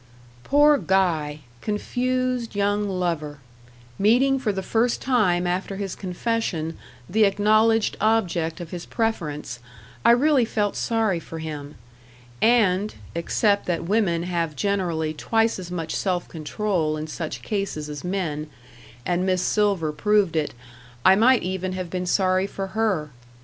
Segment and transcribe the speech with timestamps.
[0.43, 1.41] Poor Guy!
[1.61, 3.37] confused young lover!
[3.99, 6.75] meeting for the first time after his confession
[7.07, 9.59] the acknowledged object of his preference
[10.03, 11.75] I really felt sorry for him!
[12.41, 18.03] And, except that women have generally twice as much self control in such cases as
[18.03, 18.49] men
[19.05, 20.55] and Miss Silver proved it
[21.05, 23.11] I might even have been sorry for her.